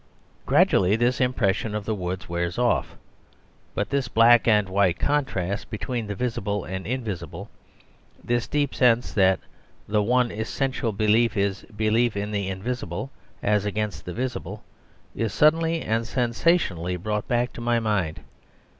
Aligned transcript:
Gradually 0.47 0.95
this 0.95 1.21
impression 1.21 1.75
of 1.75 1.85
the 1.85 1.93
woods 1.93 2.27
wears 2.27 2.57
off. 2.57 2.97
But 3.75 3.91
this 3.91 4.07
black 4.07 4.47
and 4.47 4.67
white 4.67 4.97
contrast 4.97 5.69
between 5.69 6.07
the 6.07 6.15
visible 6.15 6.65
and 6.65 6.87
invisible, 6.87 7.51
this 8.23 8.47
deep 8.47 8.73
sense 8.73 9.13
that 9.13 9.39
the 9.87 10.01
one 10.01 10.31
essential 10.31 10.91
belief 10.91 11.37
is 11.37 11.67
belief 11.77 12.17
in 12.17 12.31
the 12.31 12.47
invisible 12.47 13.11
as 13.43 13.63
against 13.63 14.03
the 14.05 14.13
visible, 14.15 14.63
is 15.15 15.35
suddenly 15.35 15.83
and 15.83 16.07
sensationally 16.07 16.95
brought 16.97 17.27
back 17.27 17.53
to 17.53 17.61
my 17.61 17.79
mind. 17.79 18.21